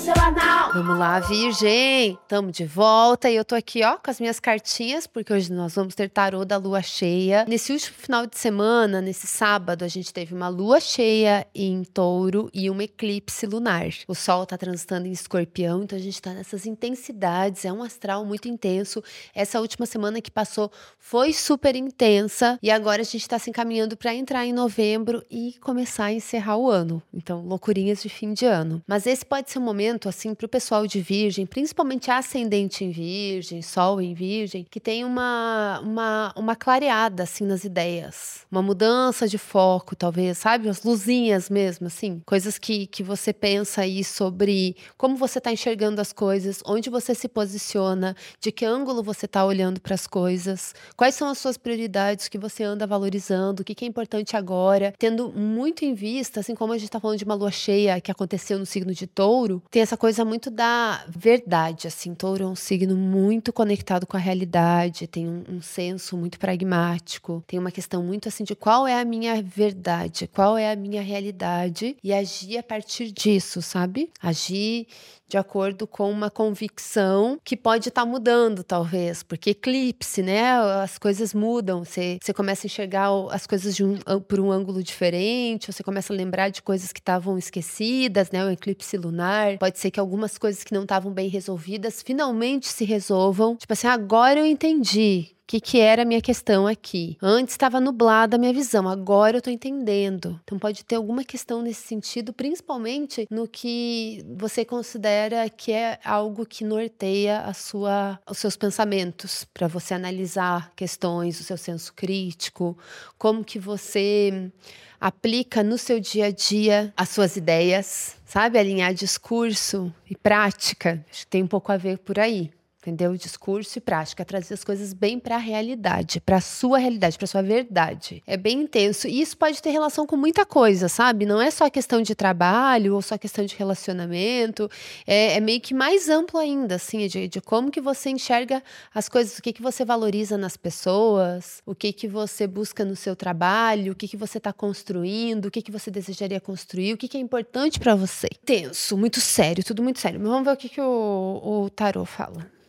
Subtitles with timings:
[0.00, 0.49] seu anal.
[0.72, 2.16] Vamos lá, Virgem!
[2.28, 5.74] Tamo de volta e eu tô aqui, ó, com as minhas cartinhas, porque hoje nós
[5.74, 7.44] vamos ter tarô da lua cheia.
[7.48, 12.48] Nesse último final de semana, nesse sábado, a gente teve uma lua cheia em touro
[12.54, 13.88] e um eclipse lunar.
[14.06, 18.24] O sol tá transitando em escorpião, então a gente tá nessas intensidades, é um astral
[18.24, 19.02] muito intenso.
[19.34, 23.96] Essa última semana que passou foi super intensa e agora a gente tá se encaminhando
[23.96, 27.02] para entrar em novembro e começar a encerrar o ano.
[27.12, 28.80] Então, loucurinhas de fim de ano.
[28.86, 32.90] Mas esse pode ser um momento, assim, para o pessoal de Virgem, principalmente ascendente em
[32.90, 38.40] Virgem, Sol em Virgem, que tem uma, uma, uma clareada, assim, nas ideias.
[38.52, 40.68] Uma mudança de foco, talvez, sabe?
[40.68, 42.20] As luzinhas mesmo, assim.
[42.26, 47.14] Coisas que, que você pensa aí sobre como você está enxergando as coisas, onde você
[47.14, 51.56] se posiciona, de que ângulo você está olhando para as coisas, quais são as suas
[51.56, 56.40] prioridades que você anda valorizando, o que, que é importante agora, tendo muito em vista,
[56.40, 59.06] assim como a gente está falando de uma lua cheia que aconteceu no signo de
[59.06, 62.14] touro, tem essa coisa muito da verdade, assim.
[62.14, 67.42] Touro é um signo muito conectado com a realidade, tem um, um senso muito pragmático,
[67.46, 71.02] tem uma questão muito assim de qual é a minha verdade, qual é a minha
[71.02, 74.10] realidade e agir a partir disso, sabe?
[74.20, 74.86] Agir
[75.30, 80.58] de acordo com uma convicção que pode estar tá mudando, talvez, porque eclipse, né?
[80.82, 84.82] As coisas mudam, você, você começa a enxergar as coisas de um, por um ângulo
[84.82, 88.44] diferente, você começa a lembrar de coisas que estavam esquecidas, né?
[88.44, 89.56] O eclipse lunar.
[89.58, 93.54] Pode ser que algumas coisas que não estavam bem resolvidas finalmente se resolvam.
[93.54, 97.18] Tipo assim, agora eu entendi que, que era a minha questão aqui.
[97.20, 100.38] Antes estava nublada a minha visão, agora eu estou entendendo.
[100.44, 106.46] Então pode ter alguma questão nesse sentido, principalmente no que você considera que é algo
[106.46, 112.78] que norteia a sua, os seus pensamentos, para você analisar questões, o seu senso crítico,
[113.18, 114.52] como que você
[115.00, 118.56] aplica no seu dia a dia as suas ideias, sabe?
[118.56, 121.04] Alinhar discurso e prática.
[121.10, 123.14] Acho que tem um pouco a ver por aí entendeu?
[123.16, 127.26] Discurso e prática, trazer as coisas bem para a realidade, para a sua realidade, para
[127.26, 128.22] sua verdade.
[128.26, 131.26] É bem intenso e isso pode ter relação com muita coisa, sabe?
[131.26, 134.70] Não é só questão de trabalho ou só questão de relacionamento,
[135.06, 138.62] é, é meio que mais amplo ainda, assim, de, de, como que você enxerga
[138.94, 142.96] as coisas, o que que você valoriza nas pessoas, o que que você busca no
[142.96, 146.96] seu trabalho, o que que você está construindo, o que que você desejaria construir, o
[146.96, 148.28] que que é importante para você.
[148.44, 150.18] Tenso, muito sério, tudo muito sério.
[150.18, 152.59] Mas vamos ver o que que o, o tarot fala.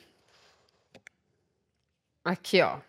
[2.23, 2.79] Aqui, ó.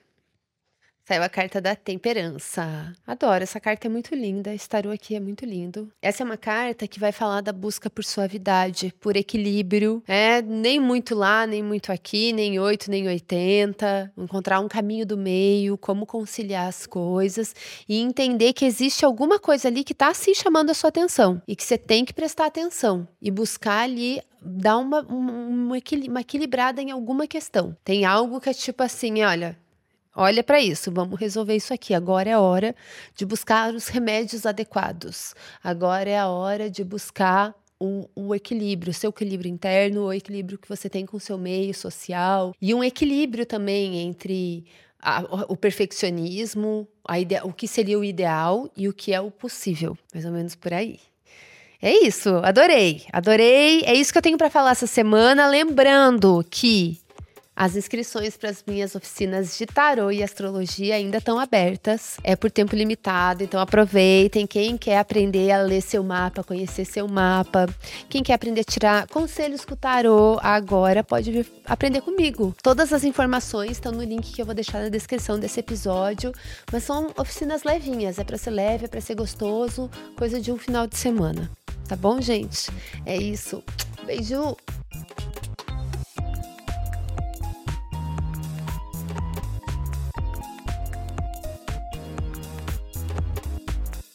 [1.04, 2.92] Saiu a carta da temperança.
[3.04, 4.54] Adoro, essa carta é muito linda.
[4.54, 5.90] Esse tarô aqui é muito lindo.
[6.00, 10.02] Essa é uma carta que vai falar da busca por suavidade, por equilíbrio.
[10.06, 14.12] É nem muito lá, nem muito aqui, nem 8, nem 80.
[14.16, 17.52] Encontrar um caminho do meio, como conciliar as coisas
[17.88, 21.56] e entender que existe alguma coisa ali que está assim chamando a sua atenção e
[21.56, 25.32] que você tem que prestar atenção e buscar ali dar uma, uma,
[25.76, 27.76] uma equilibrada em alguma questão.
[27.84, 29.56] Tem algo que é tipo assim, olha,
[30.14, 31.94] Olha para isso, vamos resolver isso aqui.
[31.94, 32.74] Agora é a hora
[33.16, 35.34] de buscar os remédios adequados.
[35.64, 40.68] Agora é a hora de buscar o, o equilíbrio, seu equilíbrio interno, o equilíbrio que
[40.68, 44.66] você tem com o seu meio social e um equilíbrio também entre
[45.00, 49.32] a, o perfeccionismo, a ide, o que seria o ideal e o que é o
[49.32, 51.00] possível, mais ou menos por aí.
[51.84, 53.82] É isso, adorei, adorei.
[53.84, 55.48] É isso que eu tenho para falar essa semana.
[55.48, 57.00] Lembrando que
[57.54, 62.16] as inscrições para as minhas oficinas de tarô e astrologia ainda estão abertas.
[62.24, 64.46] É por tempo limitado, então aproveitem.
[64.46, 67.66] Quem quer aprender a ler seu mapa, conhecer seu mapa,
[68.08, 72.54] quem quer aprender a tirar conselhos com o tarô, agora pode vir aprender comigo.
[72.62, 76.32] Todas as informações estão no link que eu vou deixar na descrição desse episódio,
[76.72, 80.58] mas são oficinas levinhas, é para ser leve, é para ser gostoso, coisa de um
[80.58, 81.50] final de semana.
[81.88, 82.70] Tá bom, gente?
[83.04, 83.62] É isso.
[84.06, 84.56] Beijo!